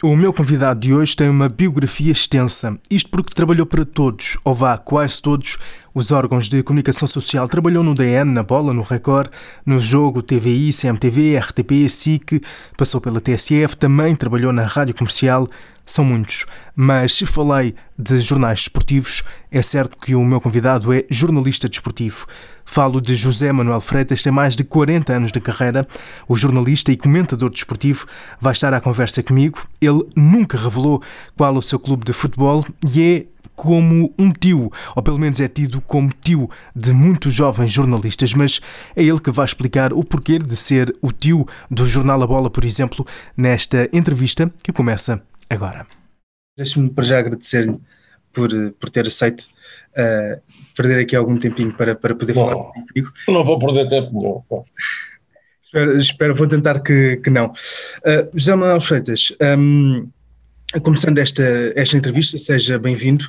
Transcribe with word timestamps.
O 0.00 0.14
meu 0.14 0.32
convidado 0.32 0.78
de 0.78 0.94
hoje 0.94 1.16
tem 1.16 1.28
uma 1.28 1.48
biografia 1.48 2.12
extensa, 2.12 2.78
isto 2.88 3.10
porque 3.10 3.34
trabalhou 3.34 3.66
para 3.66 3.84
todos, 3.84 4.38
ou 4.44 4.54
vá, 4.54 4.78
quase 4.78 5.20
todos, 5.20 5.58
os 5.92 6.12
órgãos 6.12 6.48
de 6.48 6.62
comunicação 6.62 7.08
social. 7.08 7.48
Trabalhou 7.48 7.82
no 7.82 7.94
DN, 7.94 8.30
na 8.30 8.44
Bola, 8.44 8.72
no 8.72 8.82
Record, 8.82 9.28
no 9.66 9.80
Jogo, 9.80 10.22
TVI, 10.22 10.70
CMTV, 10.72 11.36
RTP, 11.38 11.88
SIC, 11.88 12.40
passou 12.76 13.00
pela 13.00 13.20
TSF, 13.20 13.76
também 13.76 14.14
trabalhou 14.14 14.52
na 14.52 14.62
Rádio 14.62 14.94
Comercial, 14.94 15.48
são 15.84 16.04
muitos. 16.04 16.46
Mas 16.76 17.16
se 17.16 17.26
falei 17.26 17.74
de 17.98 18.20
jornais 18.20 18.60
desportivos, 18.60 19.24
é 19.50 19.62
certo 19.62 19.96
que 19.96 20.14
o 20.14 20.24
meu 20.24 20.40
convidado 20.40 20.92
é 20.92 21.04
jornalista 21.10 21.68
desportivo. 21.68 22.26
Falo 22.64 23.00
de 23.00 23.16
José 23.16 23.50
Manuel 23.50 23.80
Freitas, 23.80 24.22
tem 24.22 24.30
mais 24.30 24.54
de 24.54 24.62
40 24.62 25.12
anos 25.12 25.32
de 25.32 25.40
carreira. 25.40 25.88
O 26.28 26.36
jornalista 26.36 26.92
e 26.92 26.96
comentador 26.96 27.48
desportivo 27.48 28.06
vai 28.38 28.52
estar 28.52 28.74
à 28.74 28.80
conversa 28.80 29.22
comigo. 29.22 29.66
Nunca 30.16 30.58
revelou 30.58 31.02
qual 31.36 31.54
é 31.54 31.58
o 31.58 31.62
seu 31.62 31.78
clube 31.78 32.04
de 32.04 32.12
futebol 32.12 32.64
e 32.92 33.02
é 33.02 33.38
como 33.58 34.14
um 34.16 34.30
tio, 34.30 34.70
ou 34.94 35.02
pelo 35.02 35.18
menos 35.18 35.40
é 35.40 35.48
tido 35.48 35.80
como 35.80 36.12
tio 36.22 36.48
de 36.76 36.92
muitos 36.92 37.34
jovens 37.34 37.72
jornalistas, 37.72 38.32
mas 38.32 38.60
é 38.94 39.02
ele 39.02 39.18
que 39.18 39.32
vai 39.32 39.44
explicar 39.44 39.92
o 39.92 40.04
porquê 40.04 40.38
de 40.38 40.54
ser 40.54 40.94
o 41.02 41.10
tio 41.10 41.44
do 41.68 41.86
jornal 41.88 42.22
A 42.22 42.26
Bola, 42.26 42.48
por 42.48 42.64
exemplo, 42.64 43.04
nesta 43.36 43.88
entrevista 43.92 44.48
que 44.62 44.72
começa 44.72 45.20
agora. 45.50 45.84
Deixe-me 46.56 46.88
para 46.88 47.04
já 47.04 47.18
agradecer-lhe 47.18 47.80
por, 48.32 48.48
por 48.78 48.90
ter 48.90 49.08
aceito 49.08 49.40
uh, 49.40 50.40
perder 50.76 51.00
aqui 51.00 51.16
algum 51.16 51.36
tempinho 51.36 51.72
para, 51.72 51.96
para 51.96 52.14
poder 52.14 52.36
não, 52.36 52.44
falar 52.44 52.64
comigo. 52.64 53.12
Não 53.26 53.44
vou 53.44 53.58
perder 53.58 53.88
tempo 53.88 54.12
nenhum. 54.12 54.64
Espero, 55.68 56.00
espero, 56.00 56.34
vou 56.34 56.48
tentar 56.48 56.80
que, 56.80 57.18
que 57.18 57.28
não. 57.28 57.48
Uh, 57.48 58.30
José 58.32 58.54
Manuel 58.54 58.80
Freitas, 58.80 59.34
um, 59.58 60.08
começando 60.82 61.18
esta, 61.18 61.42
esta 61.76 61.94
entrevista, 61.94 62.38
seja 62.38 62.78
bem-vindo. 62.78 63.26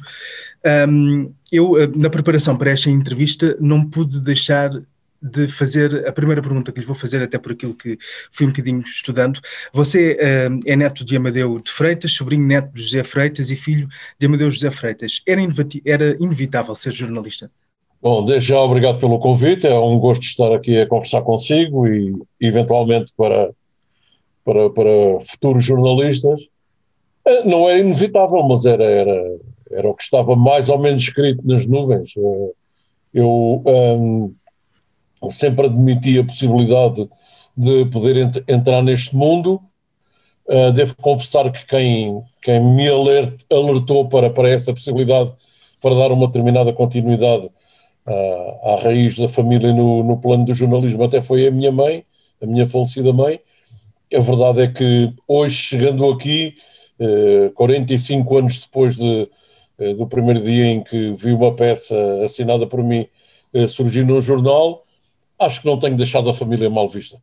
Um, 0.87 1.33
eu, 1.51 1.73
na 1.97 2.09
preparação 2.09 2.57
para 2.57 2.71
esta 2.71 2.89
entrevista, 2.89 3.57
não 3.59 3.83
pude 3.83 4.21
deixar 4.21 4.71
de 5.21 5.49
fazer 5.49 6.07
a 6.07 6.13
primeira 6.13 6.41
pergunta 6.41 6.71
que 6.71 6.79
lhe 6.79 6.85
vou 6.85 6.95
fazer, 6.95 7.21
até 7.21 7.37
por 7.37 7.51
aquilo 7.51 7.75
que 7.75 7.97
fui 8.31 8.45
um 8.45 8.51
bocadinho 8.51 8.79
estudando. 8.79 9.41
Você 9.73 10.13
uh, 10.13 10.59
é 10.65 10.77
neto 10.77 11.03
de 11.03 11.17
Amadeu 11.17 11.59
de 11.59 11.69
Freitas, 11.69 12.13
sobrinho 12.13 12.47
neto 12.47 12.73
de 12.73 12.81
José 12.81 13.03
Freitas 13.03 13.51
e 13.51 13.57
filho 13.57 13.89
de 14.17 14.27
Amadeu 14.27 14.49
José 14.49 14.71
Freitas. 14.71 15.21
Era, 15.27 15.41
era 15.83 16.15
inevitável 16.21 16.73
ser 16.73 16.93
jornalista? 16.93 17.51
Bom, 18.01 18.23
desde 18.23 18.49
já 18.49 18.61
obrigado 18.61 18.97
pelo 18.97 19.19
convite, 19.19 19.67
é 19.67 19.77
um 19.77 19.99
gosto 19.99 20.23
estar 20.23 20.53
aqui 20.53 20.79
a 20.79 20.87
conversar 20.87 21.21
consigo 21.21 21.85
e 21.85 22.13
eventualmente 22.39 23.11
para, 23.15 23.51
para, 24.45 24.69
para 24.69 25.19
futuros 25.19 25.65
jornalistas. 25.65 26.41
Eh, 27.25 27.43
não 27.43 27.69
era 27.69 27.79
inevitável, 27.79 28.41
mas 28.43 28.65
era, 28.65 28.85
era, 28.85 29.37
era 29.69 29.89
o 29.89 29.93
que 29.93 30.03
estava 30.03 30.33
mais 30.33 30.69
ou 30.69 30.79
menos 30.79 31.03
escrito 31.03 31.45
nas 31.45 31.65
nuvens. 31.67 32.13
Eh, 32.17 32.51
eu 33.15 33.63
um, 33.65 34.33
sempre 35.29 35.65
admiti 35.65 36.17
a 36.19 36.23
possibilidade 36.23 37.09
de 37.57 37.85
poder 37.87 38.15
ent 38.15 38.37
entrar 38.47 38.81
neste 38.81 39.13
mundo. 39.13 39.61
Uh, 40.47 40.71
devo 40.71 40.95
confessar 40.95 41.51
que 41.51 41.65
quem, 41.67 42.23
quem 42.41 42.59
me 42.59 42.87
alert, 42.87 43.35
alertou 43.51 44.07
para, 44.07 44.31
para 44.31 44.49
essa 44.49 44.73
possibilidade, 44.73 45.31
para 45.81 45.93
dar 45.93 46.11
uma 46.11 46.25
determinada 46.27 46.73
continuidade 46.73 47.49
uh, 48.05 48.69
à 48.73 48.81
raiz 48.83 49.17
da 49.17 49.27
família 49.27 49.73
no, 49.73 50.03
no 50.03 50.17
plano 50.17 50.45
do 50.45 50.53
jornalismo, 50.53 51.03
até 51.03 51.21
foi 51.21 51.47
a 51.47 51.51
minha 51.51 51.71
mãe, 51.71 52.05
a 52.41 52.45
minha 52.45 52.67
falecida 52.67 53.13
mãe. 53.13 53.39
A 54.13 54.19
verdade 54.19 54.61
é 54.61 54.67
que 54.67 55.13
hoje, 55.27 55.55
chegando 55.55 56.09
aqui, 56.09 56.55
uh, 56.99 57.51
45 57.51 58.37
anos 58.37 58.59
depois 58.59 58.95
de, 58.95 59.29
uh, 59.79 59.93
do 59.95 60.07
primeiro 60.07 60.41
dia 60.41 60.65
em 60.65 60.83
que 60.83 61.13
vi 61.13 61.31
uma 61.31 61.55
peça 61.55 61.95
assinada 62.23 62.65
por 62.67 62.83
mim 62.83 63.07
surgir 63.67 64.05
num 64.05 64.21
jornal, 64.21 64.85
acho 65.39 65.61
que 65.61 65.67
não 65.67 65.79
tenho 65.79 65.97
deixado 65.97 66.29
a 66.29 66.33
família 66.35 66.69
mal 66.69 66.87
vista. 66.87 67.19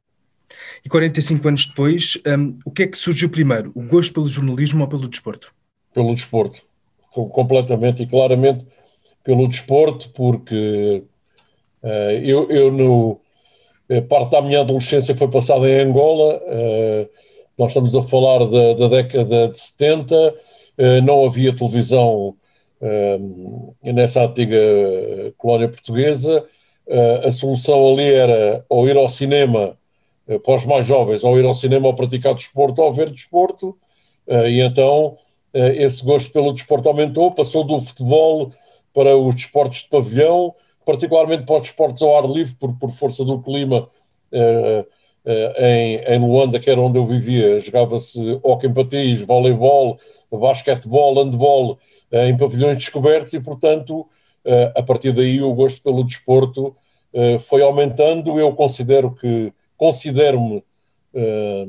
E 0.84 0.88
45 0.88 1.48
anos 1.48 1.66
depois, 1.66 2.18
um, 2.26 2.58
o 2.64 2.70
que 2.70 2.84
é 2.84 2.86
que 2.86 2.96
surgiu 2.96 3.28
primeiro? 3.30 3.70
O 3.74 3.82
gosto 3.82 4.12
pelo 4.12 4.28
jornalismo 4.28 4.82
ou 4.82 4.88
pelo 4.88 5.08
desporto? 5.08 5.54
Pelo 5.92 6.14
desporto, 6.14 6.62
completamente 7.10 8.02
e 8.02 8.06
claramente 8.06 8.64
pelo 9.26 9.48
desporto, 9.48 10.08
porque 10.10 11.02
uh, 11.82 11.88
eu, 12.22 12.48
eu 12.48 12.70
no, 12.70 13.20
eh, 13.88 14.00
parte 14.00 14.30
da 14.30 14.40
minha 14.40 14.60
adolescência 14.60 15.16
foi 15.16 15.28
passada 15.28 15.68
em 15.68 15.80
Angola, 15.80 16.36
uh, 16.36 17.08
nós 17.58 17.70
estamos 17.70 17.96
a 17.96 18.02
falar 18.02 18.46
da, 18.46 18.74
da 18.74 18.86
década 18.86 19.48
de 19.48 19.58
70, 19.58 20.14
uh, 20.14 21.02
não 21.02 21.26
havia 21.26 21.54
televisão 21.54 22.36
nessa 23.82 24.22
antiga 24.22 24.58
colónia 25.38 25.66
portuguesa, 25.66 26.44
a 27.24 27.30
solução 27.30 27.90
ali 27.90 28.12
era 28.12 28.62
ou 28.68 28.86
ir 28.86 28.98
ao 28.98 29.08
cinema 29.08 29.78
para 30.44 30.54
os 30.54 30.66
mais 30.66 30.86
jovens, 30.86 31.24
ou 31.24 31.38
ir 31.38 31.44
ao 31.46 31.54
cinema 31.54 31.86
ou 31.86 31.94
praticar 31.94 32.34
desporto 32.34 32.82
ou 32.82 32.92
ver 32.92 33.08
desporto, 33.10 33.74
e 34.28 34.60
então 34.60 35.16
esse 35.54 36.04
gosto 36.04 36.30
pelo 36.30 36.52
desporto 36.52 36.86
aumentou, 36.86 37.32
passou 37.32 37.64
do 37.64 37.80
futebol 37.80 38.52
para 38.96 39.16
os 39.16 39.34
desportos 39.34 39.82
de 39.82 39.90
pavilhão, 39.90 40.54
particularmente 40.84 41.44
para 41.44 41.56
os 41.56 41.62
desportos 41.62 42.00
ao 42.00 42.16
ar 42.16 42.24
livre, 42.24 42.54
por, 42.56 42.72
por 42.78 42.90
força 42.90 43.24
do 43.24 43.42
clima. 43.42 43.88
em, 45.58 45.96
em 46.14 46.18
Luanda, 46.20 46.58
que 46.60 46.70
era 46.70 46.80
onde 46.80 46.98
eu 46.98 47.04
vivia, 47.04 47.58
jogava-se 47.60 48.40
hockey 48.42 48.68
em 48.68 48.72
patins, 48.72 49.20
voleibol, 49.22 49.98
basquetebol, 50.30 51.14
handball, 51.14 51.78
em 52.12 52.36
pavilhões 52.36 52.78
descobertos 52.78 53.32
e, 53.32 53.40
portanto, 53.40 54.06
eh, 54.46 54.72
a 54.76 54.82
partir 54.82 55.12
daí 55.12 55.42
o 55.42 55.52
gosto 55.52 55.82
pelo 55.82 56.04
desporto 56.04 56.76
eh, 57.12 57.38
foi 57.38 57.62
aumentando. 57.62 58.38
Eu 58.38 58.54
considero 58.54 59.12
que 59.14 59.52
considero-me 59.76 60.64
eh, 61.14 61.66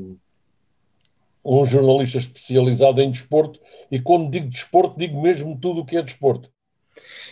um 1.44 1.64
jornalista 1.64 2.18
especializado 2.18 3.00
em 3.02 3.10
desporto 3.10 3.60
e 3.90 3.98
quando 4.00 4.30
digo 4.30 4.48
desporto 4.48 4.96
digo 4.96 5.20
mesmo 5.20 5.58
tudo 5.58 5.80
o 5.80 5.84
que 5.84 5.96
é 5.96 6.02
desporto. 6.02 6.50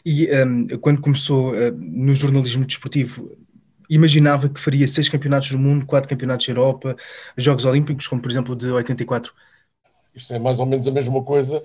E 0.04 0.28
um, 0.44 0.68
quando 0.80 1.00
começou 1.00 1.52
uh, 1.52 1.72
no 1.72 2.14
jornalismo 2.14 2.64
desportivo, 2.64 3.36
imaginava 3.88 4.48
que 4.48 4.60
faria 4.60 4.86
seis 4.86 5.08
campeonatos 5.08 5.50
do 5.50 5.58
mundo, 5.58 5.86
quatro 5.86 6.08
campeonatos 6.08 6.46
da 6.46 6.52
Europa, 6.52 6.96
Jogos 7.36 7.64
Olímpicos, 7.64 8.06
como 8.06 8.20
por 8.20 8.30
exemplo 8.30 8.54
de 8.54 8.70
84? 8.70 9.32
Isto 10.14 10.34
é 10.34 10.38
mais 10.38 10.58
ou 10.58 10.66
menos 10.66 10.86
a 10.88 10.90
mesma 10.90 11.22
coisa 11.22 11.62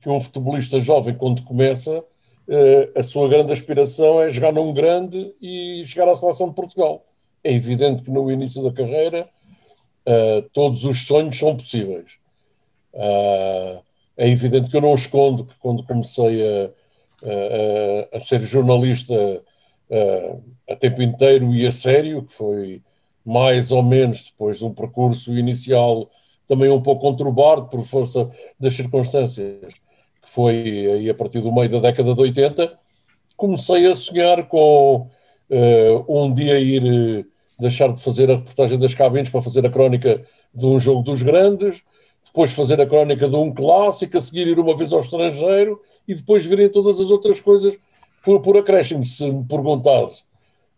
que 0.00 0.08
um 0.08 0.20
futebolista 0.20 0.78
jovem 0.78 1.14
quando 1.14 1.42
começa 1.42 1.98
uh, 1.98 2.98
a 2.98 3.02
sua 3.02 3.28
grande 3.28 3.52
aspiração 3.52 4.20
é 4.20 4.30
jogar 4.30 4.52
num 4.52 4.72
grande 4.72 5.34
e 5.40 5.84
chegar 5.86 6.08
à 6.08 6.14
seleção 6.14 6.48
de 6.48 6.54
Portugal. 6.54 7.06
É 7.42 7.52
evidente 7.52 8.02
que 8.02 8.10
no 8.10 8.30
início 8.30 8.62
da 8.62 8.72
carreira 8.72 9.28
uh, 10.06 10.42
todos 10.52 10.84
os 10.84 11.06
sonhos 11.06 11.38
são 11.38 11.56
possíveis. 11.56 12.18
Uh, 12.92 13.82
é 14.16 14.28
evidente 14.28 14.70
que 14.70 14.76
eu 14.76 14.80
não 14.80 14.94
escondo 14.94 15.44
que 15.44 15.54
quando 15.58 15.82
comecei 15.82 16.42
a, 16.46 16.70
a, 17.24 18.16
a 18.16 18.20
ser 18.20 18.40
jornalista 18.40 19.42
a 20.68 20.76
tempo 20.76 21.02
inteiro 21.02 21.52
e 21.54 21.66
a 21.66 21.70
sério, 21.70 22.22
que 22.22 22.32
foi 22.32 22.82
mais 23.24 23.70
ou 23.70 23.82
menos 23.82 24.24
depois 24.24 24.58
de 24.58 24.64
um 24.64 24.74
percurso 24.74 25.36
inicial 25.36 26.10
também 26.46 26.70
um 26.70 26.82
pouco 26.82 27.00
conturbado 27.00 27.66
por 27.66 27.82
força 27.82 28.28
das 28.58 28.74
circunstâncias, 28.74 29.74
que 30.22 30.28
foi 30.28 30.90
aí 30.92 31.10
a 31.10 31.14
partir 31.14 31.40
do 31.40 31.52
meio 31.52 31.70
da 31.70 31.78
década 31.78 32.14
de 32.14 32.20
80, 32.20 32.78
comecei 33.36 33.86
a 33.86 33.94
sonhar 33.94 34.46
com 34.46 35.08
uh, 35.50 36.04
um 36.08 36.32
dia 36.32 36.58
ir 36.58 36.82
uh, 36.82 37.26
deixar 37.58 37.92
de 37.92 38.02
fazer 38.02 38.30
a 38.30 38.36
reportagem 38.36 38.78
das 38.78 38.94
cabines 38.94 39.30
para 39.30 39.42
fazer 39.42 39.64
a 39.66 39.70
crónica 39.70 40.22
de 40.54 40.66
um 40.66 40.78
jogo 40.78 41.02
dos 41.02 41.22
grandes, 41.22 41.82
depois 42.34 42.50
fazer 42.50 42.80
a 42.80 42.86
crónica 42.86 43.28
de 43.28 43.36
um 43.36 43.54
clássico, 43.54 44.18
a 44.18 44.20
seguir 44.20 44.48
ir 44.48 44.58
uma 44.58 44.76
vez 44.76 44.92
ao 44.92 44.98
estrangeiro 44.98 45.80
e 46.06 46.16
depois 46.16 46.44
virem 46.44 46.68
todas 46.68 46.98
as 46.98 47.08
outras 47.08 47.38
coisas 47.38 47.78
por, 48.24 48.40
por 48.40 48.56
acréscimo. 48.56 49.04
Se 49.04 49.30
me 49.30 49.46
perguntasse, 49.46 50.24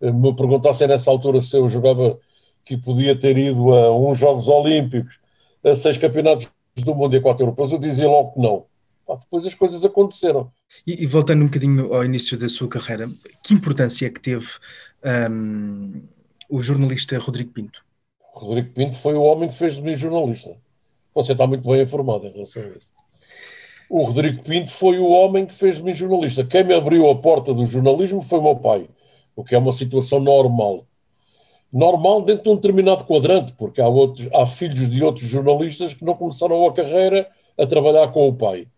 eh, 0.02 0.12
me 0.12 0.36
perguntassem 0.36 0.86
nessa 0.86 1.10
altura 1.10 1.40
se 1.40 1.56
eu 1.56 1.66
jogava 1.66 2.18
que 2.62 2.76
podia 2.76 3.18
ter 3.18 3.38
ido 3.38 3.72
a 3.72 3.96
uns 3.96 4.18
Jogos 4.18 4.48
Olímpicos, 4.48 5.18
a 5.64 5.74
seis 5.74 5.96
campeonatos 5.96 6.52
do 6.76 6.94
mundo 6.94 7.14
e 7.14 7.20
a 7.20 7.22
quatro 7.22 7.44
europeus, 7.44 7.72
eu 7.72 7.78
dizia 7.78 8.06
logo 8.06 8.32
que 8.32 8.40
não 8.40 8.66
depois 9.14 9.46
as 9.46 9.54
coisas 9.54 9.84
aconteceram. 9.84 10.50
E, 10.86 11.04
e, 11.04 11.06
voltando 11.06 11.42
um 11.42 11.46
bocadinho 11.46 11.94
ao 11.94 12.04
início 12.04 12.36
da 12.36 12.48
sua 12.48 12.66
carreira, 12.66 13.08
que 13.42 13.54
importância 13.54 14.06
é 14.06 14.10
que 14.10 14.20
teve 14.20 14.46
um, 15.30 16.02
o 16.50 16.60
jornalista 16.60 17.16
Rodrigo 17.18 17.52
Pinto? 17.52 17.84
Rodrigo 18.34 18.72
Pinto 18.72 18.96
foi 18.96 19.14
o 19.14 19.22
homem 19.22 19.48
que 19.48 19.54
fez 19.54 19.76
de 19.76 19.82
mim 19.82 19.96
jornalista. 19.96 20.56
Você 21.16 21.32
está 21.32 21.46
muito 21.46 21.66
bem 21.66 21.80
informado 21.80 22.26
em 22.26 22.30
relação 22.30 22.62
a 22.62 22.66
isso. 22.66 22.90
o 23.88 24.02
Rodrigo 24.02 24.42
Pinto 24.42 24.70
foi 24.70 24.98
o 24.98 25.08
homem 25.08 25.46
que 25.46 25.54
fez 25.54 25.76
de 25.76 25.82
mim 25.82 25.94
jornalista. 25.94 26.44
Quem 26.44 26.62
me 26.62 26.74
abriu 26.74 27.08
a 27.08 27.14
porta 27.16 27.54
do 27.54 27.64
jornalismo 27.64 28.20
foi 28.20 28.38
meu 28.38 28.56
pai, 28.56 28.86
o 29.34 29.42
que 29.42 29.54
é 29.54 29.58
uma 29.58 29.72
situação 29.72 30.20
normal. 30.20 30.84
Normal 31.72 32.20
dentro 32.20 32.44
de 32.44 32.50
um 32.50 32.56
determinado 32.56 33.04
quadrante, 33.04 33.54
porque 33.54 33.80
há, 33.80 33.88
outros, 33.88 34.28
há 34.34 34.44
filhos 34.44 34.90
de 34.90 35.02
outros 35.02 35.26
jornalistas 35.26 35.94
que 35.94 36.04
não 36.04 36.14
começaram 36.14 36.66
a 36.66 36.72
carreira 36.72 37.26
a 37.58 37.66
trabalhar 37.66 38.08
com 38.08 38.28
o 38.28 38.34
pai. 38.34 38.68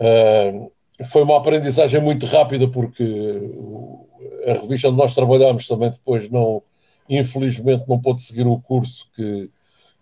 Uh, 0.00 0.72
foi 1.04 1.22
uma 1.22 1.36
aprendizagem 1.36 2.00
muito 2.00 2.26
rápida, 2.26 2.66
porque 2.66 3.04
a 4.44 4.54
revista 4.54 4.88
onde 4.88 4.98
nós 4.98 5.14
trabalhámos 5.14 5.68
também 5.68 5.90
depois 5.90 6.28
não, 6.28 6.64
infelizmente, 7.08 7.84
não 7.88 8.00
pôde 8.00 8.22
seguir 8.22 8.44
o 8.44 8.60
curso 8.60 9.08
que, 9.14 9.48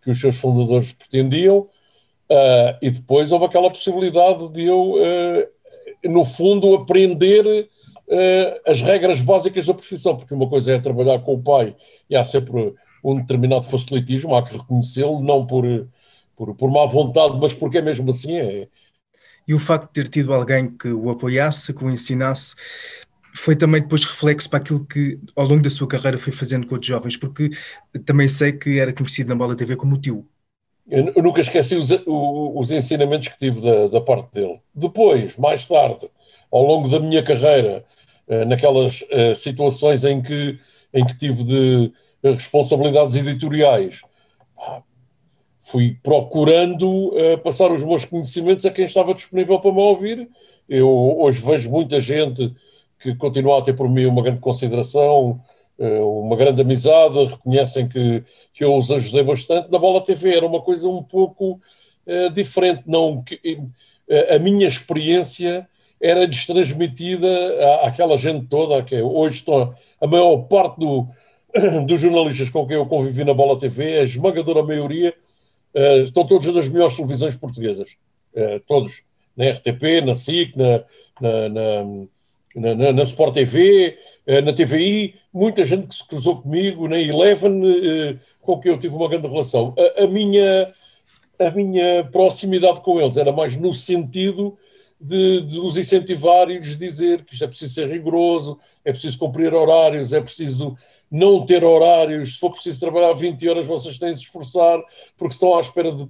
que 0.02 0.10
os 0.10 0.20
seus 0.20 0.36
fundadores 0.36 0.92
pretendiam. 0.92 1.68
Uh, 2.30 2.78
e 2.80 2.90
depois 2.90 3.32
houve 3.32 3.46
aquela 3.46 3.70
possibilidade 3.70 4.48
de 4.52 4.64
eu, 4.64 4.94
uh, 4.94 6.08
no 6.08 6.24
fundo, 6.24 6.74
aprender 6.74 7.44
uh, 7.44 8.60
as 8.70 8.82
regras 8.82 9.20
básicas 9.20 9.66
da 9.66 9.74
profissão, 9.74 10.16
porque 10.16 10.34
uma 10.34 10.48
coisa 10.48 10.72
é 10.72 10.78
trabalhar 10.78 11.18
com 11.20 11.34
o 11.34 11.42
pai 11.42 11.74
e 12.08 12.14
há 12.14 12.24
sempre 12.24 12.74
um 13.02 13.16
determinado 13.16 13.66
facilitismo, 13.66 14.36
há 14.36 14.42
que 14.44 14.56
reconhecê-lo, 14.56 15.20
não 15.20 15.44
por, 15.44 15.64
por, 16.36 16.54
por 16.54 16.70
má 16.70 16.86
vontade, 16.86 17.36
mas 17.40 17.52
porque 17.52 17.78
é 17.78 17.82
mesmo 17.82 18.08
assim. 18.10 18.36
É. 18.36 18.68
E 19.48 19.54
o 19.54 19.58
facto 19.58 19.88
de 19.88 19.92
ter 19.94 20.08
tido 20.08 20.32
alguém 20.32 20.68
que 20.68 20.88
o 20.88 21.10
apoiasse, 21.10 21.74
que 21.74 21.84
o 21.84 21.90
ensinasse, 21.90 22.54
foi 23.34 23.56
também 23.56 23.82
depois 23.82 24.04
reflexo 24.04 24.48
para 24.48 24.58
aquilo 24.58 24.84
que 24.86 25.18
ao 25.36 25.46
longo 25.46 25.62
da 25.62 25.70
sua 25.70 25.86
carreira 25.86 26.18
foi 26.18 26.32
fazendo 26.32 26.66
com 26.66 26.74
outros 26.74 26.88
jovens, 26.88 27.16
porque 27.16 27.50
também 28.04 28.28
sei 28.28 28.52
que 28.52 28.78
era 28.78 28.92
conhecido 28.92 29.28
na 29.28 29.34
Bola 29.34 29.56
TV 29.56 29.76
como 29.76 29.94
o 29.94 30.00
tio. 30.00 30.26
Eu 30.88 31.22
nunca 31.22 31.40
esqueci 31.40 31.76
os, 31.76 31.88
os 32.06 32.70
ensinamentos 32.72 33.28
que 33.28 33.38
tive 33.38 33.60
da, 33.60 33.86
da, 33.86 34.00
parte 34.00 34.32
dele. 34.32 34.60
Depois, 34.74 35.36
mais 35.36 35.64
tarde, 35.64 36.10
ao 36.50 36.64
longo 36.64 36.88
da 36.88 36.98
minha 36.98 37.22
carreira, 37.22 37.84
eh, 38.26 38.44
naquelas 38.44 39.04
eh, 39.10 39.34
situações 39.36 40.02
em 40.02 40.20
que, 40.20 40.58
em 40.92 41.06
que 41.06 41.16
tive 41.16 41.44
de 41.44 41.92
responsabilidades 42.24 43.14
editoriais, 43.14 44.02
fui 45.60 45.96
procurando 46.02 47.12
eh, 47.14 47.36
passar 47.36 47.70
os 47.70 47.84
meus 47.84 48.04
conhecimentos 48.04 48.66
a 48.66 48.70
quem 48.70 48.84
estava 48.84 49.14
disponível 49.14 49.60
para 49.60 49.72
me 49.72 49.80
ouvir. 49.80 50.28
Eu 50.68 50.88
hoje 51.20 51.40
vejo 51.40 51.70
muita 51.70 52.00
gente 52.00 52.52
que 53.00 53.14
continua 53.14 53.58
a 53.58 53.62
ter 53.62 53.74
por 53.74 53.88
mim 53.88 54.04
uma 54.04 54.22
grande 54.22 54.40
consideração, 54.40 55.40
eh, 55.80 56.00
uma 56.00 56.36
grande 56.36 56.60
amizade, 56.60 57.24
reconhecem 57.24 57.88
que, 57.88 58.22
que 58.52 58.62
eu 58.62 58.76
os 58.76 58.90
ajudei 58.90 59.22
bastante. 59.24 59.70
Na 59.72 59.78
Bola 59.78 60.04
TV 60.04 60.36
era 60.36 60.46
uma 60.46 60.60
coisa 60.60 60.86
um 60.86 61.02
pouco 61.02 61.58
uh, 62.06 62.30
diferente, 62.30 62.82
não 62.86 63.22
que, 63.22 63.36
uh, 63.56 64.34
a 64.34 64.38
minha 64.38 64.68
experiência 64.68 65.66
era-lhes 65.98 66.44
transmitida 66.46 67.28
àquela 67.82 68.16
gente 68.18 68.46
toda, 68.46 68.82
que 68.82 69.00
hoje 69.00 69.36
estão, 69.36 69.74
a 70.00 70.06
maior 70.06 70.36
parte 70.48 70.78
do, 70.80 71.08
dos 71.86 72.00
jornalistas 72.00 72.50
com 72.50 72.66
quem 72.66 72.76
eu 72.76 72.86
convivi 72.86 73.24
na 73.24 73.34
Bola 73.34 73.58
TV, 73.58 74.00
a 74.00 74.02
esmagadora 74.02 74.62
maioria, 74.62 75.14
estão 76.02 76.26
todos 76.26 76.46
nas 76.52 76.68
melhores 76.68 76.96
televisões 76.96 77.36
portuguesas, 77.36 77.96
todos, 78.66 79.02
na 79.36 79.48
RTP, 79.50 80.00
na 80.04 80.14
SIC, 80.14 80.56
na, 80.56 80.84
na, 81.20 81.48
na 81.50 82.06
na, 82.54 82.74
na, 82.74 82.92
na, 82.92 83.02
Sport 83.02 83.34
TV, 83.34 83.98
eh, 84.26 84.40
na 84.40 84.52
TVI, 84.52 85.14
muita 85.32 85.64
gente 85.64 85.86
que 85.86 85.94
se 85.94 86.06
cruzou 86.06 86.42
comigo, 86.42 86.88
na 86.88 86.98
Eleven, 86.98 87.62
eh, 87.64 88.16
com 88.40 88.58
quem 88.58 88.72
eu 88.72 88.78
tive 88.78 88.94
uma 88.94 89.08
grande 89.08 89.28
relação. 89.28 89.74
A, 89.78 90.04
a, 90.04 90.06
minha, 90.06 90.72
a 91.38 91.50
minha 91.50 92.04
proximidade 92.10 92.80
com 92.80 93.00
eles 93.00 93.16
era 93.16 93.32
mais 93.32 93.56
no 93.56 93.72
sentido 93.72 94.56
de, 95.00 95.40
de 95.42 95.58
os 95.58 95.78
incentivar 95.78 96.50
e 96.50 96.58
lhes 96.58 96.76
dizer 96.76 97.24
que 97.24 97.32
isto 97.32 97.44
é 97.44 97.46
preciso 97.46 97.72
ser 97.72 97.88
rigoroso, 97.88 98.58
é 98.84 98.92
preciso 98.92 99.18
cumprir 99.18 99.54
horários, 99.54 100.12
é 100.12 100.20
preciso 100.20 100.76
não 101.10 101.44
ter 101.46 101.64
horários, 101.64 102.34
se 102.34 102.38
for 102.38 102.50
preciso 102.50 102.80
trabalhar 102.80 103.12
20 103.14 103.48
horas, 103.48 103.66
vocês 103.66 103.98
têm 103.98 104.12
de 104.12 104.18
se 104.18 104.24
esforçar, 104.24 104.78
porque 105.16 105.34
estão 105.34 105.56
à 105.56 105.60
espera 105.60 105.90
de 105.90 106.06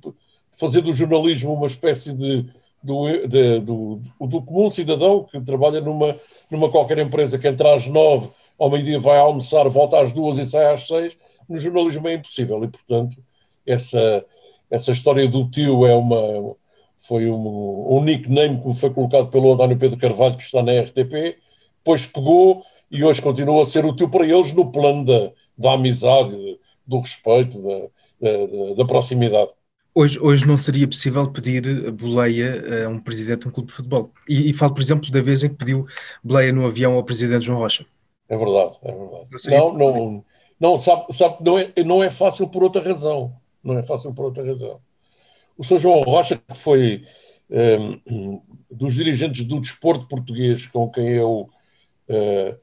fazer 0.50 0.80
do 0.80 0.92
jornalismo 0.92 1.54
uma 1.54 1.66
espécie 1.66 2.12
de 2.12 2.46
do, 2.82 3.26
de, 3.26 3.60
do, 3.60 4.00
do 4.20 4.42
comum 4.42 4.70
cidadão 4.70 5.24
que 5.24 5.40
trabalha 5.40 5.80
numa, 5.80 6.16
numa 6.50 6.70
qualquer 6.70 6.98
empresa 6.98 7.38
que 7.38 7.46
entra 7.46 7.74
às 7.74 7.86
nove, 7.86 8.28
ao 8.58 8.70
meio-dia 8.70 8.98
vai 8.98 9.18
almoçar, 9.18 9.68
volta 9.68 10.00
às 10.00 10.12
duas 10.12 10.38
e 10.38 10.44
sai 10.44 10.72
às 10.72 10.86
seis, 10.86 11.16
no 11.48 11.58
jornalismo 11.58 12.08
é 12.08 12.14
impossível 12.14 12.62
e, 12.64 12.68
portanto, 12.68 13.16
essa, 13.66 14.24
essa 14.70 14.90
história 14.90 15.28
do 15.28 15.48
tio 15.50 15.86
é 15.86 15.94
uma, 15.94 16.54
foi 16.98 17.30
um, 17.30 17.96
um 17.96 18.02
nickname 18.02 18.60
que 18.60 18.74
foi 18.74 18.90
colocado 18.90 19.28
pelo 19.28 19.52
António 19.52 19.78
Pedro 19.78 19.98
Carvalho, 19.98 20.36
que 20.36 20.42
está 20.42 20.62
na 20.62 20.80
RTP, 20.80 21.38
depois 21.78 22.06
pegou 22.06 22.62
e 22.90 23.04
hoje 23.04 23.22
continua 23.22 23.62
a 23.62 23.64
ser 23.64 23.84
o 23.84 23.94
tio 23.94 24.10
para 24.10 24.26
eles 24.26 24.52
no 24.52 24.70
plano 24.70 25.04
da, 25.04 25.32
da 25.56 25.72
amizade, 25.72 26.58
do 26.86 26.98
respeito, 26.98 27.60
da, 27.62 27.78
da, 28.20 28.74
da 28.76 28.84
proximidade. 28.84 29.52
Hoje, 29.94 30.18
hoje 30.20 30.46
não 30.46 30.56
seria 30.56 30.86
possível 30.86 31.30
pedir 31.30 31.90
boleia 31.90 32.86
a 32.86 32.88
um 32.88 33.00
presidente 33.00 33.40
de 33.40 33.48
um 33.48 33.50
clube 33.50 33.68
de 33.68 33.74
futebol. 33.74 34.12
E, 34.28 34.50
e 34.50 34.54
falo, 34.54 34.74
por 34.74 34.80
exemplo, 34.80 35.10
da 35.10 35.20
vez 35.20 35.42
em 35.42 35.48
que 35.48 35.56
pediu 35.56 35.86
boleia 36.22 36.52
no 36.52 36.66
avião 36.66 36.94
ao 36.94 37.04
presidente 37.04 37.46
João 37.46 37.58
Rocha. 37.58 37.84
É 38.28 38.36
verdade, 38.36 38.76
é 38.82 38.92
verdade. 38.92 39.50
Não, 39.50 39.72
não, 39.72 39.94
não, 39.94 40.24
não, 40.60 40.78
sabe, 40.78 41.06
sabe, 41.10 41.36
não, 41.40 41.58
é, 41.58 41.72
não 41.84 42.02
é 42.02 42.10
fácil 42.10 42.48
por 42.48 42.62
outra 42.62 42.80
razão. 42.80 43.34
Não 43.62 43.78
é 43.78 43.82
fácil 43.82 44.14
por 44.14 44.26
outra 44.26 44.44
razão. 44.44 44.80
O 45.58 45.64
Sr. 45.64 45.78
João 45.78 46.00
Rocha, 46.02 46.36
que 46.36 46.56
foi 46.56 47.04
um, 47.50 48.00
ehm, 48.06 48.40
dos 48.70 48.94
dirigentes 48.94 49.44
do 49.44 49.60
desporto 49.60 50.06
português 50.06 50.66
com 50.66 50.88
quem 50.88 51.08
eu 51.08 51.50
uh, 52.08 52.58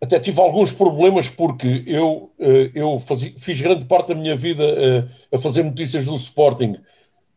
até 0.00 0.18
tive 0.20 0.40
alguns 0.40 0.72
problemas 0.72 1.28
porque 1.28 1.82
eu, 1.86 2.30
eh, 2.38 2.70
eu 2.74 2.98
fiz 3.36 3.60
grande 3.60 3.84
parte 3.84 4.08
da 4.08 4.14
minha 4.14 4.36
vida 4.36 4.62
a, 4.62 4.66
eh, 4.66 5.04
a 5.32 5.38
fazer 5.38 5.64
notícias 5.64 6.04
do 6.04 6.14
Sporting. 6.14 6.76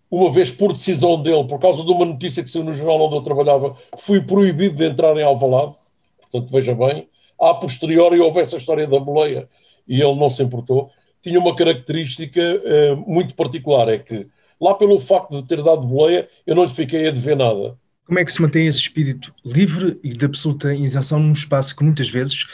Uma 0.10 0.30
vez 0.30 0.52
por 0.52 0.74
decisão 0.74 1.22
dele, 1.22 1.46
por 1.48 1.60
causa 1.60 1.84
de 1.84 1.92
uma 1.92 2.06
notícia 2.06 2.44
que 2.44 2.50
saiu 2.50 2.63
no 2.63 2.74
jornal 2.74 3.02
onde 3.02 3.16
eu 3.16 3.22
trabalhava, 3.22 3.75
fui 3.98 4.22
proibido 4.22 4.75
de 4.75 4.86
entrar 4.86 5.16
em 5.18 5.24
Alvalade. 5.24 5.75
Portanto, 6.19 6.52
veja 6.52 6.75
bem, 6.75 7.08
a 7.40 7.54
posteriori 7.54 8.19
houve 8.19 8.40
essa 8.42 8.58
história 8.58 8.86
da 8.86 9.00
boleia 9.00 9.48
e 9.88 10.02
ele 10.02 10.16
não 10.16 10.30
se 10.30 10.44
importou. 10.44 10.92
Tinha 11.22 11.40
uma 11.40 11.56
característica 11.56 12.42
uh, 12.42 12.98
muito 13.10 13.36
particular, 13.36 13.90
é 13.90 14.00
que 14.00 14.28
lá 14.60 14.75
pelo 14.75 15.00
facto 15.00 15.42
de 15.42 15.48
ter 15.48 15.63
dado 15.63 15.81
boleia, 15.81 16.28
eu 16.46 16.56
não 16.56 16.63
lhe 16.63 16.69
fiquei 16.69 17.08
a 17.08 17.12
dever 17.12 17.36
nada. 17.36 17.78
Como 18.06 18.19
é 18.19 18.25
que 18.25 18.33
se 18.33 18.42
mantém 18.42 18.68
esse 18.68 18.80
espírito 18.80 19.33
livre 19.45 20.00
e 20.03 20.09
de 20.09 20.25
absoluta 20.25 20.74
isenção 20.74 21.19
num 21.19 21.33
espaço 21.33 21.75
que 21.75 21.84
muitas 21.84 22.10
vezes 22.10 22.46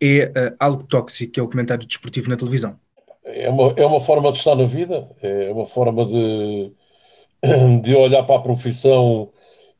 é 0.00 0.24
uh, 0.24 0.56
algo 0.58 0.84
tóxico, 0.84 1.32
que 1.32 1.40
é 1.40 1.42
o 1.42 1.48
comentário 1.48 1.86
desportivo 1.86 2.30
na 2.30 2.36
televisão? 2.36 2.78
É 3.24 3.48
uma, 3.48 3.74
é 3.76 3.84
uma 3.84 4.00
forma 4.00 4.32
de 4.32 4.38
estar 4.38 4.54
na 4.54 4.64
vida, 4.64 5.08
é 5.22 5.50
uma 5.52 5.66
forma 5.66 6.04
de, 6.06 6.72
de 7.82 7.94
olhar 7.94 8.22
para 8.22 8.36
a 8.36 8.42
profissão 8.42 9.30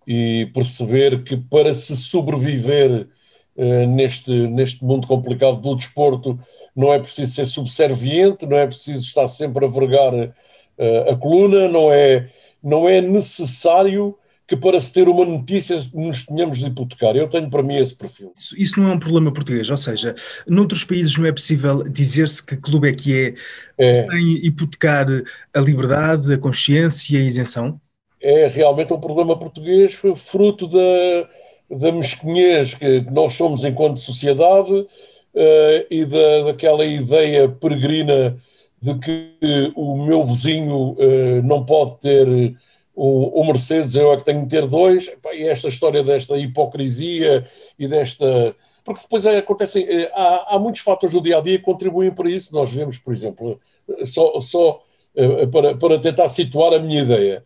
e 0.06 0.50
perceber 0.52 1.22
que 1.22 1.36
para 1.36 1.72
se 1.72 1.96
sobreviver 1.96 3.08
uh, 3.56 3.86
neste, 3.86 4.30
neste 4.30 4.84
mundo 4.84 5.06
complicado 5.06 5.56
do 5.56 5.76
desporto 5.76 6.38
não 6.74 6.92
é 6.92 6.98
preciso 6.98 7.32
ser 7.32 7.46
subserviente, 7.46 8.46
não 8.46 8.56
é 8.56 8.66
preciso 8.66 9.02
estar 9.02 9.26
sempre 9.28 9.64
a 9.64 9.68
vergar 9.68 10.12
uh, 10.12 11.10
a 11.10 11.16
coluna, 11.16 11.68
não 11.68 11.92
é, 11.92 12.28
não 12.62 12.88
é 12.88 13.00
necessário 13.00 14.16
que 14.52 14.56
para 14.56 14.78
se 14.78 14.92
ter 14.92 15.08
uma 15.08 15.24
notícia 15.24 15.78
nos 15.94 16.26
tenhamos 16.26 16.58
de 16.58 16.66
hipotecar. 16.66 17.16
Eu 17.16 17.26
tenho 17.26 17.48
para 17.48 17.62
mim 17.62 17.76
esse 17.76 17.96
perfil. 17.96 18.34
Isso, 18.36 18.60
isso 18.60 18.78
não 18.78 18.90
é 18.90 18.94
um 18.94 18.98
problema 18.98 19.32
português, 19.32 19.70
ou 19.70 19.76
seja, 19.78 20.14
noutros 20.46 20.84
países 20.84 21.16
não 21.16 21.24
é 21.24 21.32
possível 21.32 21.82
dizer-se 21.84 22.44
que 22.44 22.58
clube 22.58 22.90
é 22.90 22.92
que 22.92 23.34
é, 23.78 23.88
é. 23.88 24.02
tem 24.02 24.44
hipotecar 24.44 25.06
a 25.54 25.58
liberdade, 25.58 26.34
a 26.34 26.36
consciência 26.36 27.16
e 27.16 27.22
a 27.22 27.24
isenção? 27.24 27.80
É 28.20 28.46
realmente 28.46 28.92
um 28.92 29.00
problema 29.00 29.38
português, 29.38 29.98
fruto 30.16 30.68
da, 30.68 31.28
da 31.70 31.90
mesquinhez 31.90 32.74
que 32.74 33.00
nós 33.10 33.32
somos 33.32 33.64
enquanto 33.64 34.00
sociedade 34.00 34.70
uh, 34.70 35.86
e 35.90 36.04
da, 36.04 36.42
daquela 36.44 36.84
ideia 36.84 37.48
peregrina 37.48 38.36
de 38.82 38.98
que 38.98 39.72
o 39.74 39.96
meu 40.04 40.26
vizinho 40.26 40.90
uh, 40.90 41.42
não 41.42 41.64
pode 41.64 41.98
ter 42.00 42.54
o, 42.94 43.40
o, 43.40 43.46
Mercedes, 43.46 43.94
eu 43.94 44.12
é 44.12 44.16
que 44.16 44.24
tenho 44.24 44.42
que 44.42 44.48
ter 44.48 44.66
dois, 44.66 45.10
e 45.32 45.42
esta 45.44 45.68
história 45.68 46.02
desta 46.02 46.36
hipocrisia 46.36 47.46
e 47.78 47.88
desta. 47.88 48.54
Porque 48.84 49.02
depois 49.02 49.24
é, 49.26 49.38
acontecem, 49.38 49.84
é, 49.84 50.10
há, 50.12 50.54
há, 50.54 50.58
muitos 50.58 50.80
fatores 50.80 51.14
do 51.14 51.20
dia 51.20 51.38
a 51.38 51.40
dia 51.40 51.58
que 51.58 51.64
contribuem 51.64 52.12
para 52.12 52.28
isso. 52.28 52.54
Nós 52.54 52.72
vemos, 52.72 52.98
por 52.98 53.12
exemplo, 53.12 53.60
só, 54.04 54.40
só 54.40 54.82
é, 55.14 55.46
para, 55.46 55.76
para 55.76 55.98
tentar 55.98 56.28
situar 56.28 56.74
a 56.74 56.78
minha 56.78 57.02
ideia, 57.02 57.44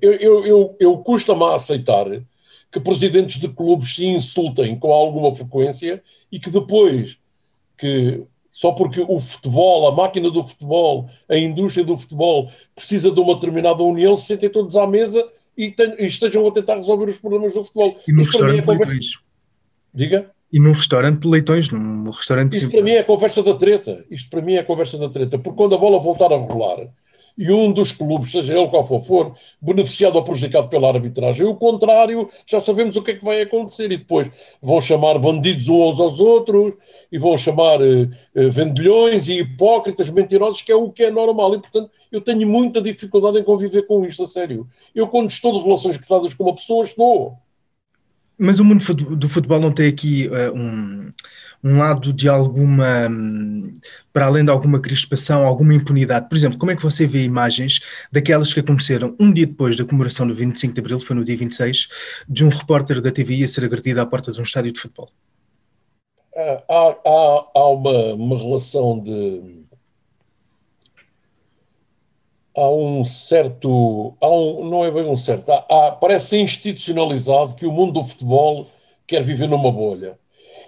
eu, 0.00 0.12
eu, 0.14 0.46
eu, 0.46 0.76
eu 0.80 0.98
custa-me 0.98 1.44
a 1.44 1.54
aceitar 1.54 2.06
que 2.72 2.80
presidentes 2.80 3.38
de 3.38 3.48
clubes 3.48 3.94
se 3.94 4.06
insultem 4.06 4.78
com 4.78 4.90
alguma 4.90 5.34
frequência 5.34 6.02
e 6.32 6.40
que 6.40 6.48
depois 6.48 7.18
que 7.76 8.22
só 8.50 8.72
porque 8.72 9.04
o 9.06 9.18
futebol, 9.18 9.88
a 9.88 9.94
máquina 9.94 10.30
do 10.30 10.42
futebol, 10.42 11.08
a 11.28 11.36
indústria 11.36 11.84
do 11.84 11.96
futebol 11.96 12.50
precisa 12.74 13.10
de 13.10 13.20
uma 13.20 13.34
determinada 13.34 13.82
união, 13.82 14.16
se 14.16 14.26
sentem 14.26 14.50
todos 14.50 14.76
à 14.76 14.86
mesa 14.86 15.24
e, 15.56 15.74
e, 15.98 16.06
estejam 16.06 16.46
a 16.46 16.50
tentar 16.50 16.76
resolver 16.76 17.08
os 17.08 17.18
problemas 17.18 17.54
do 17.54 17.64
futebol. 17.64 17.96
E 18.06 18.12
no 18.12 18.24
restaurante 18.24 18.58
é 18.58 18.62
conversa... 18.62 18.98
Diga? 19.92 20.30
E 20.52 20.58
num 20.58 20.72
restaurante 20.72 21.20
de 21.20 21.28
leitões, 21.28 21.70
num 21.70 22.10
restaurante 22.10 22.54
Isto 22.54 22.70
para 22.70 22.82
mim 22.82 22.92
é 22.92 23.00
a 23.00 23.04
conversa 23.04 23.42
da 23.42 23.54
treta. 23.54 24.04
Isto 24.10 24.30
para 24.30 24.40
mim 24.40 24.54
é 24.54 24.60
a 24.60 24.64
conversa 24.64 24.96
da 24.96 25.08
treta. 25.08 25.38
Porque 25.38 25.56
quando 25.56 25.74
a 25.74 25.78
bola 25.78 25.98
voltar 25.98 26.32
a 26.32 26.36
rolar 26.36 26.88
e 27.38 27.52
um 27.52 27.72
dos 27.72 27.92
clubes, 27.92 28.32
seja 28.32 28.58
ele 28.58 28.66
qual 28.66 28.84
for, 28.84 29.00
for 29.00 29.34
beneficiado 29.62 30.16
ou 30.16 30.24
prejudicado 30.24 30.68
pela 30.68 30.88
arbitragem, 30.88 31.46
o 31.46 31.54
contrário, 31.54 32.28
já 32.44 32.58
sabemos 32.60 32.96
o 32.96 33.02
que 33.02 33.12
é 33.12 33.14
que 33.14 33.24
vai 33.24 33.40
acontecer. 33.40 33.92
E 33.92 33.96
depois 33.96 34.28
vão 34.60 34.80
chamar 34.80 35.16
bandidos 35.20 35.68
uns 35.68 36.00
aos 36.00 36.18
outros 36.18 36.74
e 37.12 37.16
vão 37.16 37.36
chamar 37.36 37.80
eh, 37.80 38.08
eh, 38.34 38.48
vendilhões 38.48 39.28
e 39.28 39.38
hipócritas, 39.38 40.10
mentirosos, 40.10 40.62
que 40.62 40.72
é 40.72 40.74
o 40.74 40.90
que 40.90 41.04
é 41.04 41.10
normal. 41.12 41.54
E, 41.54 41.60
portanto, 41.60 41.88
eu 42.10 42.20
tenho 42.20 42.48
muita 42.48 42.82
dificuldade 42.82 43.38
em 43.38 43.44
conviver 43.44 43.82
com 43.82 44.04
isto, 44.04 44.24
a 44.24 44.26
sério. 44.26 44.66
Eu, 44.92 45.06
quando 45.06 45.30
estou 45.30 45.56
de 45.56 45.62
relações 45.62 45.96
cortadas 45.96 46.34
com 46.34 46.42
uma 46.42 46.54
pessoa, 46.56 46.84
estou. 46.84 47.38
Mas 48.36 48.58
o 48.58 48.64
mundo 48.64 48.82
do 49.16 49.28
futebol 49.28 49.60
não 49.60 49.72
tem 49.72 49.88
aqui 49.88 50.28
uh, 50.28 50.56
um, 50.56 51.10
um 51.62 51.78
lado 51.78 52.12
de 52.12 52.28
alguma, 52.28 53.08
para 54.12 54.26
além 54.26 54.44
de 54.44 54.50
alguma 54.50 54.80
crispação, 54.80 55.46
alguma 55.46 55.74
impunidade. 55.74 56.28
Por 56.28 56.36
exemplo, 56.36 56.58
como 56.58 56.70
é 56.70 56.76
que 56.76 56.82
você 56.82 57.06
vê 57.06 57.24
imagens 57.24 57.80
daquelas 58.12 58.52
que 58.52 58.60
aconteceram 58.60 59.14
um 59.18 59.32
dia 59.32 59.46
depois 59.46 59.76
da 59.76 59.84
comemoração 59.84 60.26
do 60.26 60.34
25 60.34 60.74
de 60.74 60.80
Abril, 60.80 61.00
foi 61.00 61.16
no 61.16 61.24
dia 61.24 61.36
26, 61.36 61.88
de 62.28 62.44
um 62.44 62.48
repórter 62.48 63.00
da 63.00 63.10
TVI 63.10 63.44
a 63.44 63.48
ser 63.48 63.64
agredido 63.64 64.00
à 64.00 64.06
porta 64.06 64.30
de 64.30 64.38
um 64.38 64.44
estádio 64.44 64.72
de 64.72 64.80
futebol? 64.80 65.08
Há, 66.36 66.62
há, 66.70 67.46
há 67.54 67.68
uma, 67.70 68.14
uma 68.14 68.38
relação 68.38 69.00
de 69.00 69.66
há 72.56 72.70
um 72.70 73.04
certo, 73.04 74.16
há 74.20 74.28
um, 74.28 74.68
não 74.68 74.84
é 74.84 74.90
bem 74.90 75.04
um 75.04 75.16
certo, 75.16 75.50
há, 75.50 75.64
há, 75.68 75.92
parece 75.92 76.36
institucionalizado 76.38 77.54
que 77.54 77.66
o 77.66 77.72
mundo 77.72 78.00
do 78.00 78.04
futebol 78.04 78.68
quer 79.06 79.22
viver 79.22 79.48
numa 79.48 79.70
bolha. 79.70 80.18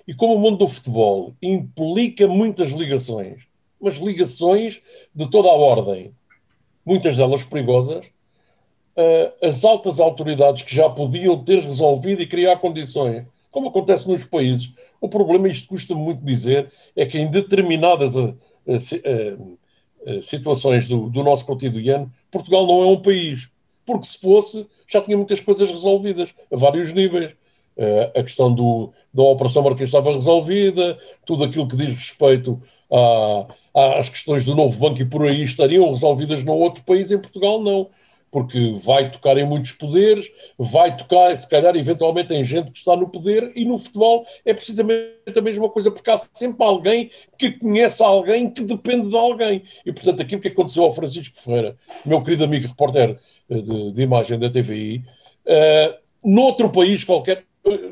E 0.06 0.14
como 0.14 0.34
o 0.34 0.38
mundo 0.38 0.58
do 0.58 0.68
futebol 0.68 1.34
implica 1.42 2.26
muitas 2.26 2.70
ligações, 2.70 3.50
mas 3.80 3.96
ligações 3.96 4.82
de 5.14 5.28
toda 5.30 5.48
a 5.48 5.54
ordem, 5.54 6.12
muitas 6.84 7.16
delas 7.16 7.44
perigosas, 7.44 8.06
uh, 8.96 9.46
as 9.46 9.64
altas 9.64 10.00
autoridades 10.00 10.62
que 10.62 10.74
já 10.74 10.88
podiam 10.88 11.42
ter 11.42 11.60
resolvido 11.60 12.22
e 12.22 12.26
criar 12.26 12.56
condições, 12.58 13.24
como 13.50 13.68
acontece 13.68 14.08
nos 14.08 14.24
países, 14.24 14.72
o 15.00 15.08
problema, 15.08 15.48
isto 15.48 15.68
custa 15.68 15.94
muito 15.94 16.24
dizer, 16.24 16.70
é 16.94 17.04
que 17.04 17.18
em 17.18 17.28
determinadas 17.28 18.14
uh, 18.14 18.36
eh, 18.66 20.22
situações 20.22 20.88
do, 20.88 21.10
do 21.10 21.22
nosso 21.22 21.44
cotidiano, 21.44 22.10
Portugal 22.30 22.66
não 22.66 22.82
é 22.82 22.86
um 22.86 23.02
país. 23.02 23.50
Porque 23.84 24.06
se 24.06 24.18
fosse, 24.18 24.66
já 24.86 25.00
tinha 25.02 25.16
muitas 25.16 25.40
coisas 25.40 25.70
resolvidas, 25.70 26.32
a 26.50 26.56
vários 26.56 26.92
níveis. 26.92 27.34
A 28.14 28.22
questão 28.22 28.54
do, 28.54 28.92
da 29.12 29.22
Operação 29.22 29.62
Marquês 29.62 29.88
estava 29.88 30.12
resolvida, 30.12 30.98
tudo 31.24 31.44
aquilo 31.44 31.66
que 31.66 31.76
diz 31.76 31.94
respeito 31.94 32.60
a, 32.92 33.98
às 33.98 34.08
questões 34.08 34.44
do 34.44 34.54
novo 34.54 34.78
banco 34.78 35.00
e 35.00 35.04
por 35.04 35.26
aí 35.26 35.42
estariam 35.42 35.90
resolvidas 35.90 36.44
no 36.44 36.52
outro 36.52 36.82
país, 36.84 37.10
em 37.10 37.18
Portugal 37.18 37.60
não 37.62 37.88
porque 38.30 38.72
vai 38.72 39.10
tocar 39.10 39.36
em 39.38 39.44
muitos 39.44 39.72
poderes, 39.72 40.30
vai 40.56 40.96
tocar, 40.96 41.36
se 41.36 41.48
calhar, 41.48 41.74
eventualmente, 41.76 42.32
em 42.32 42.44
gente 42.44 42.70
que 42.70 42.78
está 42.78 42.94
no 42.94 43.08
poder, 43.08 43.52
e 43.56 43.64
no 43.64 43.76
futebol 43.76 44.24
é 44.44 44.54
precisamente 44.54 45.36
a 45.36 45.42
mesma 45.42 45.68
coisa, 45.68 45.90
porque 45.90 46.10
há 46.10 46.18
sempre 46.32 46.64
alguém 46.64 47.10
que 47.36 47.50
conhece 47.52 48.02
alguém 48.02 48.48
que 48.48 48.62
depende 48.62 49.08
de 49.08 49.16
alguém. 49.16 49.62
E, 49.84 49.92
portanto, 49.92 50.22
aquilo 50.22 50.40
que 50.40 50.48
aconteceu 50.48 50.84
ao 50.84 50.94
Francisco 50.94 51.36
Ferreira, 51.40 51.76
meu 52.04 52.22
querido 52.22 52.44
amigo 52.44 52.68
repórter 52.68 53.18
eh, 53.50 53.60
de, 53.60 53.92
de 53.92 54.02
imagem 54.02 54.38
da 54.38 54.48
TVI, 54.48 55.04
uh, 55.46 55.94
noutro 56.22 56.70
país 56.70 57.02
qualquer, 57.02 57.44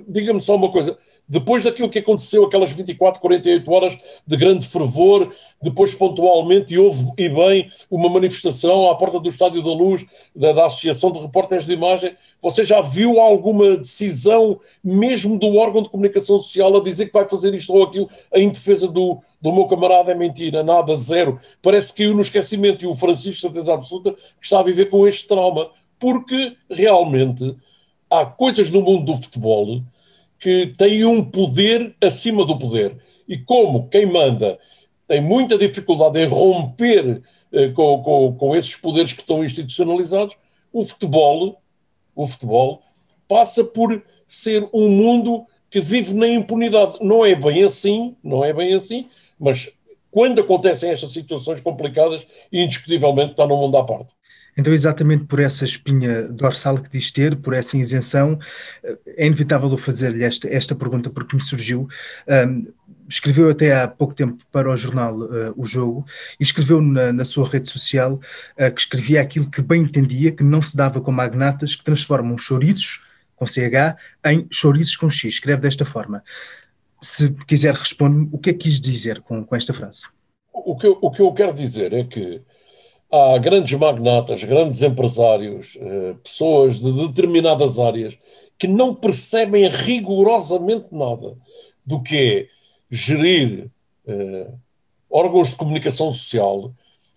diga-me 0.06 0.40
só 0.40 0.56
uma 0.56 0.70
coisa, 0.70 0.96
depois 1.28 1.62
daquilo 1.62 1.90
que 1.90 1.98
aconteceu, 1.98 2.44
aquelas 2.44 2.72
24, 2.72 3.20
48 3.20 3.70
horas 3.70 3.98
de 4.26 4.36
grande 4.36 4.66
fervor, 4.66 5.30
depois 5.62 5.92
pontualmente, 5.92 6.76
houve, 6.78 7.06
e 7.18 7.28
bem, 7.28 7.68
uma 7.90 8.08
manifestação 8.08 8.90
à 8.90 8.96
porta 8.96 9.20
do 9.20 9.28
Estádio 9.28 9.62
da 9.62 9.70
Luz, 9.70 10.06
da, 10.34 10.52
da 10.52 10.66
Associação 10.66 11.12
de 11.12 11.20
Repórteres 11.20 11.66
de 11.66 11.72
Imagem, 11.72 12.14
você 12.40 12.64
já 12.64 12.80
viu 12.80 13.20
alguma 13.20 13.76
decisão, 13.76 14.58
mesmo 14.82 15.38
do 15.38 15.54
órgão 15.56 15.82
de 15.82 15.90
comunicação 15.90 16.38
social, 16.38 16.74
a 16.74 16.82
dizer 16.82 17.06
que 17.06 17.12
vai 17.12 17.28
fazer 17.28 17.52
isto 17.52 17.74
ou 17.74 17.82
aquilo 17.84 18.08
em 18.34 18.48
defesa 18.48 18.88
do, 18.88 19.18
do 19.40 19.52
meu 19.52 19.66
camarada? 19.66 20.12
É 20.12 20.14
mentira, 20.14 20.62
nada, 20.62 20.96
zero. 20.96 21.36
Parece 21.60 21.92
que 21.92 22.04
caiu 22.04 22.14
no 22.14 22.22
esquecimento, 22.22 22.84
e 22.84 22.88
o 22.88 22.94
Francisco, 22.94 23.42
certeza 23.42 23.74
absoluta, 23.74 24.14
está 24.40 24.60
a 24.60 24.62
viver 24.62 24.86
com 24.86 25.06
este 25.06 25.28
trauma, 25.28 25.70
porque 25.98 26.56
realmente 26.70 27.54
há 28.10 28.24
coisas 28.26 28.70
no 28.70 28.80
mundo 28.80 29.12
do 29.12 29.22
futebol 29.22 29.82
que 30.38 30.68
têm 30.78 31.04
um 31.04 31.24
poder 31.24 31.94
acima 32.00 32.44
do 32.44 32.58
poder. 32.58 32.96
E 33.28 33.36
como 33.36 33.88
quem 33.88 34.06
manda 34.06 34.58
tem 35.06 35.20
muita 35.20 35.56
dificuldade 35.56 36.20
em 36.20 36.26
romper 36.26 37.22
eh, 37.52 37.68
com, 37.68 38.02
com, 38.02 38.34
com 38.34 38.56
esses 38.56 38.76
poderes 38.76 39.12
que 39.12 39.20
estão 39.20 39.42
institucionalizados, 39.42 40.36
o 40.72 40.84
futebol, 40.84 41.60
o 42.14 42.26
futebol 42.26 42.82
passa 43.26 43.64
por 43.64 44.02
ser 44.26 44.68
um 44.72 44.88
mundo 44.88 45.46
que 45.70 45.80
vive 45.80 46.14
na 46.14 46.28
impunidade. 46.28 46.98
Não 47.00 47.24
é 47.24 47.34
bem 47.34 47.62
assim, 47.64 48.16
não 48.22 48.44
é 48.44 48.52
bem 48.52 48.74
assim, 48.74 49.06
mas 49.38 49.72
quando 50.10 50.40
acontecem 50.40 50.90
estas 50.90 51.12
situações 51.12 51.60
complicadas, 51.60 52.26
indiscutivelmente 52.52 53.32
está 53.32 53.46
no 53.46 53.56
mundo 53.56 53.76
à 53.76 53.84
parte. 53.84 54.12
Então, 54.58 54.72
exatamente 54.72 55.24
por 55.24 55.38
essa 55.38 55.64
espinha 55.64 56.24
dorsal 56.24 56.78
que 56.78 56.90
diz 56.90 57.12
ter, 57.12 57.36
por 57.36 57.54
essa 57.54 57.78
isenção, 57.78 58.36
é 59.06 59.24
inevitável 59.24 59.70
eu 59.70 59.78
fazer-lhe 59.78 60.24
esta, 60.24 60.48
esta 60.52 60.74
pergunta 60.74 61.08
porque 61.08 61.36
me 61.36 61.42
surgiu. 61.42 61.86
Um, 62.26 62.66
escreveu 63.08 63.48
até 63.48 63.74
há 63.74 63.86
pouco 63.86 64.14
tempo 64.14 64.44
para 64.50 64.68
o 64.68 64.76
jornal 64.76 65.16
uh, 65.16 65.54
O 65.56 65.64
Jogo 65.64 66.04
e 66.38 66.42
escreveu 66.42 66.80
na, 66.82 67.12
na 67.12 67.24
sua 67.24 67.48
rede 67.48 67.70
social 67.70 68.14
uh, 68.14 68.74
que 68.74 68.80
escrevia 68.80 69.22
aquilo 69.22 69.48
que 69.48 69.62
bem 69.62 69.82
entendia, 69.82 70.32
que 70.32 70.42
não 70.42 70.60
se 70.60 70.76
dava 70.76 71.00
com 71.00 71.12
magnatas 71.12 71.76
que 71.76 71.84
transformam 71.84 72.36
chouriços, 72.36 73.04
com 73.36 73.46
CH, 73.46 73.96
em 74.26 74.48
chouriços 74.50 74.96
com 74.96 75.08
X. 75.08 75.34
Escreve 75.34 75.62
desta 75.62 75.84
forma. 75.84 76.24
Se 77.00 77.32
quiser 77.46 77.74
responder-me, 77.74 78.28
o 78.32 78.38
que 78.38 78.50
é 78.50 78.52
que 78.52 78.58
quis 78.58 78.80
dizer 78.80 79.20
com, 79.20 79.44
com 79.44 79.54
esta 79.54 79.72
frase? 79.72 80.08
O 80.52 80.76
que, 80.76 80.88
eu, 80.88 80.98
o 81.00 81.10
que 81.12 81.22
eu 81.22 81.32
quero 81.32 81.54
dizer 81.54 81.92
é 81.92 82.02
que 82.02 82.42
há 83.10 83.38
grandes 83.38 83.78
magnatas, 83.78 84.44
grandes 84.44 84.82
empresários, 84.82 85.76
eh, 85.80 86.14
pessoas 86.22 86.78
de 86.78 86.92
determinadas 86.92 87.78
áreas 87.78 88.16
que 88.58 88.66
não 88.66 88.94
percebem 88.94 89.66
rigorosamente 89.66 90.88
nada 90.90 91.36
do 91.84 92.02
que 92.02 92.16
é 92.16 92.46
gerir 92.90 93.70
eh, 94.06 94.48
órgãos 95.10 95.50
de 95.50 95.56
comunicação 95.56 96.12
social 96.12 96.72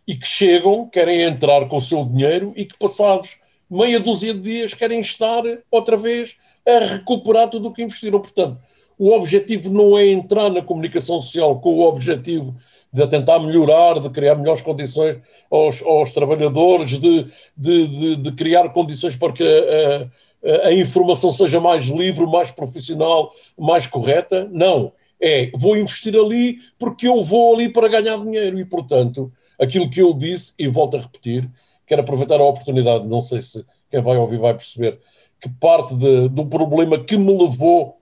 e 0.07 0.15
que 0.15 0.27
chegam, 0.27 0.87
querem 0.87 1.21
entrar 1.21 1.67
com 1.67 1.77
o 1.77 1.81
seu 1.81 2.05
dinheiro 2.05 2.53
e 2.55 2.65
que 2.65 2.77
passados 2.77 3.37
meia 3.69 3.99
dúzia 3.99 4.33
de 4.33 4.41
dias 4.41 4.73
querem 4.73 5.01
estar 5.01 5.43
outra 5.69 5.97
vez 5.97 6.35
a 6.65 6.79
recuperar 6.79 7.49
tudo 7.49 7.67
o 7.67 7.73
que 7.73 7.83
investiram. 7.83 8.19
Portanto, 8.19 8.57
o 8.97 9.11
objetivo 9.11 9.71
não 9.71 9.97
é 9.97 10.07
entrar 10.07 10.49
na 10.49 10.61
comunicação 10.61 11.19
social 11.19 11.59
com 11.59 11.75
o 11.75 11.87
objetivo 11.87 12.55
de 12.91 13.07
tentar 13.07 13.39
melhorar, 13.39 13.99
de 13.99 14.09
criar 14.09 14.35
melhores 14.35 14.61
condições 14.61 15.17
aos, 15.49 15.81
aos 15.81 16.11
trabalhadores, 16.11 16.99
de, 16.99 17.25
de, 17.55 17.87
de, 17.87 18.15
de, 18.17 18.31
criar 18.33 18.69
condições 18.69 19.15
para 19.15 19.31
que 19.31 19.43
a, 19.43 20.65
a, 20.65 20.67
a, 20.67 20.73
informação 20.73 21.31
seja 21.31 21.59
mais 21.59 21.85
livre, 21.85 22.25
mais 22.27 22.51
profissional, 22.51 23.31
mais 23.57 23.87
correta. 23.87 24.49
Não. 24.51 24.91
É, 25.21 25.51
vou 25.55 25.77
investir 25.77 26.15
ali 26.15 26.57
porque 26.77 27.07
eu 27.07 27.21
vou 27.23 27.55
ali 27.55 27.69
para 27.69 27.87
ganhar 27.87 28.17
dinheiro 28.17 28.59
e, 28.59 28.65
portanto, 28.65 29.31
aquilo 29.59 29.89
que 29.89 30.01
eu 30.01 30.13
disse, 30.13 30.53
e 30.57 30.67
volto 30.67 30.97
a 30.97 30.99
repetir, 30.99 31.49
quero 31.85 32.01
aproveitar 32.01 32.39
a 32.39 32.43
oportunidade, 32.43 33.07
não 33.07 33.21
sei 33.21 33.41
se 33.41 33.63
quem 33.89 34.01
vai 34.01 34.17
ouvir 34.17 34.39
vai 34.39 34.53
perceber, 34.53 34.99
que 35.39 35.47
parte 35.47 35.95
de, 35.95 36.27
do 36.29 36.45
problema 36.45 37.03
que 37.03 37.17
me 37.17 37.37
levou 37.37 37.97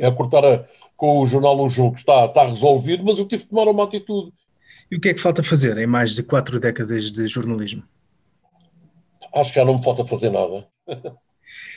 a 0.00 0.12
cortar 0.12 0.44
a, 0.44 0.64
com 0.98 1.20
o 1.20 1.26
jornal 1.26 1.58
O 1.64 1.70
Jogo 1.70 1.94
está, 1.94 2.26
está 2.26 2.44
resolvido, 2.44 3.04
mas 3.04 3.18
eu 3.18 3.24
tive 3.24 3.44
que 3.44 3.48
tomar 3.48 3.70
uma 3.70 3.84
atitude. 3.84 4.32
E 4.90 4.96
o 4.96 5.00
que 5.00 5.10
é 5.10 5.14
que 5.14 5.20
falta 5.20 5.42
fazer 5.42 5.78
em 5.78 5.86
mais 5.86 6.14
de 6.14 6.22
quatro 6.22 6.58
décadas 6.58 7.10
de 7.10 7.26
jornalismo? 7.28 7.82
Acho 9.34 9.52
que 9.52 9.60
já 9.60 9.64
não 9.64 9.78
me 9.78 9.84
falta 9.84 10.04
fazer 10.04 10.30
nada. 10.30 10.66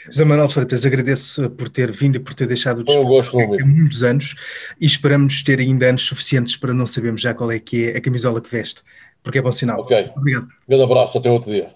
José 0.08 0.26
Manuel 0.26 0.50
Freitas, 0.50 0.84
agradeço 0.86 1.50
por 1.52 1.70
ter 1.70 1.92
vindo 1.92 2.16
e 2.16 2.20
por 2.20 2.34
ter 2.34 2.48
deixado 2.48 2.80
o 2.80 2.84
desporto 2.84 3.40
há 3.40 3.66
muitos 3.66 4.04
anos 4.04 4.36
e 4.80 4.86
esperamos 4.88 5.44
ter 5.44 5.60
ainda 5.60 5.90
anos 5.90 6.02
suficientes 6.02 6.56
para 6.56 6.74
não 6.74 6.88
sabermos 6.88 7.22
já 7.22 7.34
qual 7.34 7.52
é 7.52 7.60
que 7.60 7.90
é 7.90 7.98
a 7.98 8.02
camisola 8.02 8.42
que 8.42 8.50
veste, 8.50 8.82
porque 9.22 9.38
é 9.38 9.42
bom 9.42 9.52
sinal. 9.52 9.82
Ok. 9.82 10.12
Obrigado. 10.18 10.46
Um 10.46 10.50
grande 10.68 10.84
abraço, 10.84 11.20
até 11.20 11.30
outro 11.30 11.52
dia. 11.52 11.70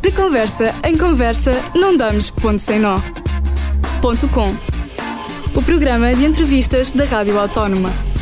De 0.00 0.12
conversa 0.12 0.72
em 0.84 0.96
conversa, 0.96 1.52
não 1.74 1.96
damos 1.96 2.30
ponto 2.30 2.60
sem 2.60 2.78
nó. 2.78 2.98
Ponto 4.00 4.28
com 4.28 4.54
o 5.54 5.62
programa 5.62 6.12
de 6.14 6.24
entrevistas 6.24 6.92
da 6.92 7.04
Rádio 7.04 7.38
Autónoma. 7.38 8.13